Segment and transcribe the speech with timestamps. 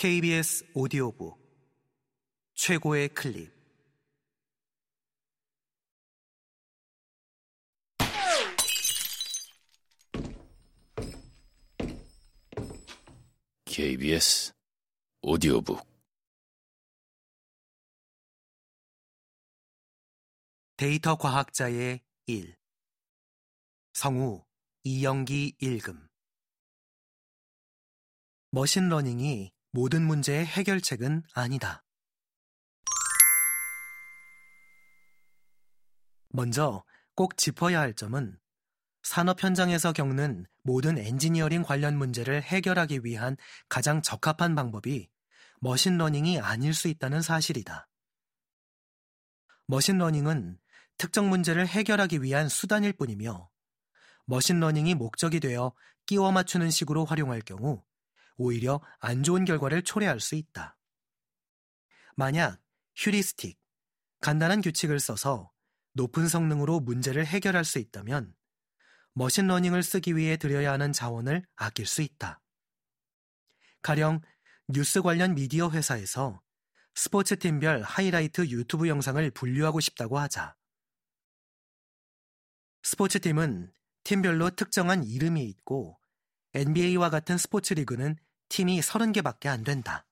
[0.00, 1.36] KBS 오디오북
[2.54, 3.52] 최고의 클립.
[13.64, 14.52] KBS
[15.22, 15.84] 오디오북.
[20.76, 22.56] 데이터 과학자의 일.
[23.94, 24.44] 성우
[24.84, 26.06] 이영기 일금
[28.52, 31.84] 머신러닝이 모든 문제의 해결책은 아니다.
[36.30, 38.38] 먼저 꼭 짚어야 할 점은
[39.02, 43.36] 산업 현장에서 겪는 모든 엔지니어링 관련 문제를 해결하기 위한
[43.68, 45.08] 가장 적합한 방법이
[45.60, 47.88] 머신러닝이 아닐 수 있다는 사실이다.
[49.66, 50.58] 머신러닝은
[50.96, 53.48] 특정 문제를 해결하기 위한 수단일 뿐이며
[54.26, 55.72] 머신러닝이 목적이 되어
[56.06, 57.82] 끼워 맞추는 식으로 활용할 경우
[58.38, 60.76] 오히려 안 좋은 결과를 초래할 수 있다.
[62.16, 62.60] 만약
[62.96, 63.60] 휴리스틱,
[64.20, 65.52] 간단한 규칙을 써서
[65.92, 68.34] 높은 성능으로 문제를 해결할 수 있다면
[69.14, 72.40] 머신러닝을 쓰기 위해 들여야 하는 자원을 아낄 수 있다.
[73.82, 74.20] 가령
[74.68, 76.40] 뉴스 관련 미디어 회사에서
[76.94, 80.56] 스포츠 팀별 하이라이트 유튜브 영상을 분류하고 싶다고 하자.
[82.82, 83.72] 스포츠 팀은
[84.04, 85.98] 팀별로 특정한 이름이 있고
[86.54, 88.16] NBA와 같은 스포츠 리그는
[88.48, 90.06] 팀이 30개밖에 안 된다.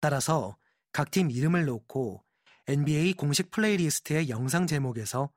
[0.00, 0.56] 따라서
[0.92, 2.24] 각 팀 이름을 놓고
[2.66, 5.32] NBA 공식 플레이리스트의 영상 제목에서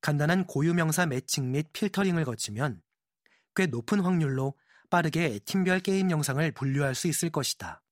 [0.00, 2.82] 간단한 고유명사 매칭 및 필터링을 거치면
[3.54, 4.54] 꽤 높은 확률로
[4.90, 7.82] 빠르게 팀별 게임 영상을 분류할 수 있을 것이다.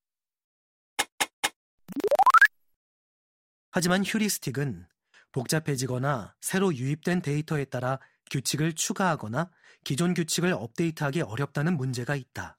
[3.71, 4.87] 하지만 휴리스틱은
[5.33, 7.99] 복잡해지거나 새로 유입된 데이터에 따라
[8.31, 9.51] 규칙을 추가하거나
[9.83, 12.57] 기존 규칙을 업데이트하기 어렵다는 문제가 있다.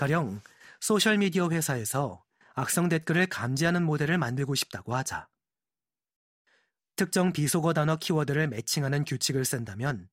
[0.00, 0.40] 가령
[0.80, 5.28] 소셜미디어 회사에서 악성 댓글을 감지하는 모델을 만들고 싶다고 하자.
[6.96, 10.08] 특정 비속어 단어 키워드를 매칭하는 규칙을 쓴다면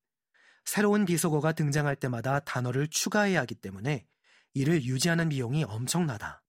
[0.66, 4.06] 새로운 비속어가 등장할 때마다 단어를 추가해야 하기 때문에
[4.54, 6.44] 이를 유지하는 비용이 엄청나다.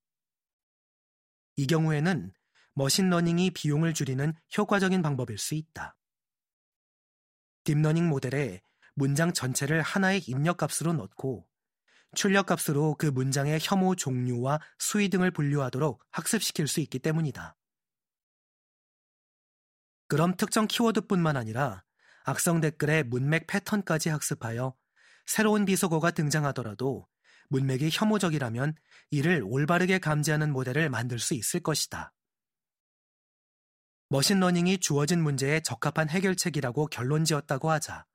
[1.55, 2.32] 이 경우에는
[2.75, 5.97] 머신러닝이 비용을 줄이는 효과적인 방법일 수 있다.
[7.62, 8.62] 딥러닝 모델에
[8.97, 11.49] 문장 전체를 하나의 입력값으로 넣고
[12.14, 17.56] 출력값으로 그 문장의 혐오 종류와 수위 등을 분류하도록 학습시킬 수 있기 때문이다.
[20.08, 21.84] 그럼 특정 키워드뿐만 아니라
[22.24, 24.74] 악성 댓글의 문맥 패턴까지 학습하여
[25.26, 27.06] 새로운 비속어가 등장하더라도
[27.50, 28.75] 문맥이 혐오적이라면
[29.10, 32.12] 이를 올바르게 감지하는 모델을 만들 수 있을 것이다.
[34.10, 38.06] 머신러닝이 주어진 문제에 적합한 해결책이라고 결론 지었다고 하자.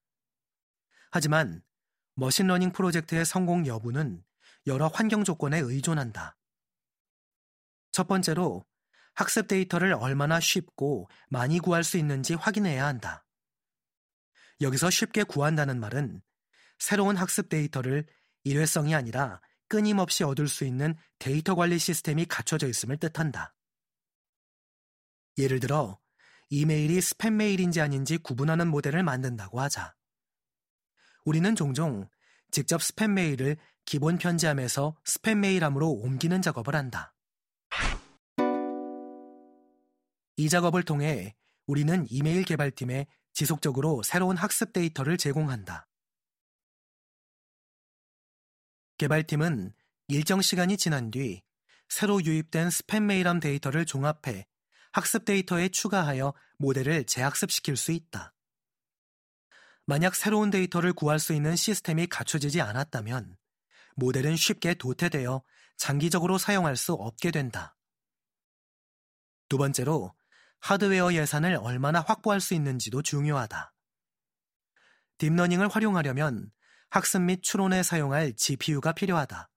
[1.12, 1.62] 하지만
[2.16, 4.24] 머신러닝 프로젝트의 성공 여부는
[4.68, 6.38] 여러 환경 조건에 의존한다.
[7.92, 8.66] 첫 번째로
[9.16, 13.26] 학습 데이터를 얼마나 쉽고 많이 구할 수 있는지 확인해야 한다.
[14.62, 16.22] 여기서 쉽게 구한다는 말은
[16.80, 18.08] 새로운 학습 데이터를
[18.44, 23.56] 일회성이 아니라 끊임없이 얻을 수 있는 데이터 관리 시스템이 갖춰져 있음을 뜻한다.
[25.38, 26.00] 예를 들어
[26.50, 29.96] 이메일이 스팸 메일인지 아닌지 구분하는 모델을 만든다고 하자.
[31.26, 32.08] 우리는 종종
[32.52, 37.14] 직접 스팸 메일을 기본 편지함에서 스팸 메일함으로 옮기는 작업을 한다.
[40.36, 41.36] 이 작업을 통해
[41.66, 45.88] 우리는 이메일 개발팀에 지속적으로 새로운 학습 데이터를 제공한다.
[48.98, 49.74] 개발팀은
[50.10, 51.42] 일정 시간이 지난 뒤
[51.88, 54.46] 새로 유입된 스팸 메일함 데이터를 종합해
[54.92, 58.34] 학습 데이터에 추가하여 모델을 재학습시킬 수 있다.
[59.86, 63.38] 만약 새로운 데이터를 구할 수 있는 시스템이 갖춰지지 않았다면
[63.96, 65.44] 모델은 쉽게 도태되어
[65.78, 67.76] 장기적으로 사용할 수 없게 된다.
[69.50, 70.14] 두 번째로
[70.60, 73.74] 하드웨어 예산을 얼마나 확보할 수 있는지도 중요하다.
[75.18, 76.52] 딥러닝을 활용하려면
[76.90, 79.50] 학습 및 추론에 사용할 GPU가 필요하다.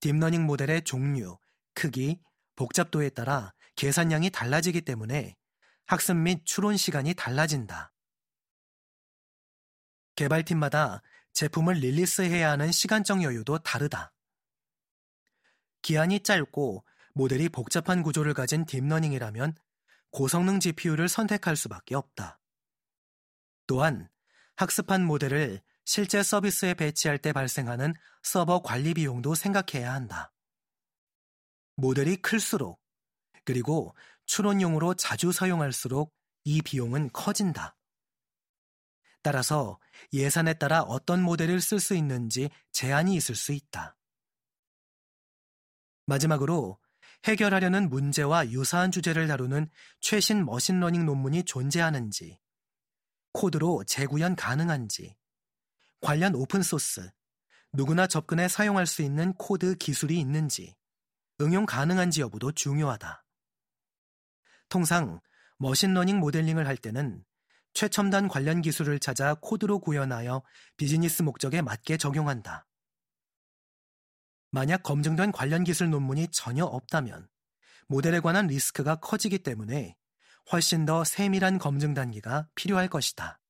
[0.00, 1.38] 딥러닝 모델의 종류,
[1.74, 2.20] 크기,
[2.56, 5.36] 복잡도에 따라 계산량이 달라지기 때문에
[5.86, 7.93] 학습 및 추론 시간이 달라진다.
[10.16, 11.02] 개발팀마다
[11.32, 14.12] 제품을 release해야 하는 시간적 여유도 다르다.
[15.82, 16.84] 기한이 짧고
[17.14, 19.54] 모델이 복잡한 구조를 가진 딥러닝이라면
[20.10, 22.40] 고성능 GPU를 선택할 수밖에 없다.
[23.66, 24.08] 또한
[24.56, 30.32] 학습한 모델을 실제 서비스에 배치할 때 발생하는 서버 관리 비용도 생각해야 한다.
[31.76, 32.80] 모델이 클수록
[33.44, 33.94] 그리고
[34.26, 36.14] 추론용으로 자주 사용할수록
[36.44, 37.73] 이 비용은 커진다.
[39.24, 39.80] 따라서
[40.12, 43.96] 예산에 따라 어떤 모델을 쓸 수 있는지 제한이 있을 수 있다.
[46.04, 46.78] 마지막으로
[47.24, 52.38] 해결하려는 문제와 유사한 주제를 다루는 최신 머신러닝 논문이 존재하는지,
[53.32, 55.16] 코드로 재구현 가능한지,
[56.02, 57.10] 관련 오픈소스,
[57.72, 60.76] 누구나 접근해 사용할 수 있는 코드 기술이 있는지,
[61.40, 63.24] 응용 가능한지 여부도 중요하다.
[64.68, 65.18] 통상
[65.56, 67.24] 머신러닝 모델링을 할 때는
[67.74, 70.42] 최첨단 관련 기술을 찾아 코드로 구현하여
[70.76, 72.66] 비즈니스 목적에 맞게 적용한다.
[74.50, 77.28] 만약 검증된 관련 기술 논문이 전혀 없다면
[77.88, 79.96] 모델에 관한 리스크가 커지기 때문에
[80.52, 83.40] 훨씬 더 세밀한 검증 단계가 필요할 것이다.